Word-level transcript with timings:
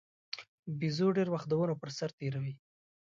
بیزو 0.79 1.07
ډېر 1.17 1.27
وخت 1.31 1.47
د 1.49 1.53
ونو 1.57 1.75
پر 1.81 1.89
سر 1.97 2.09
تېروي. 2.19 2.53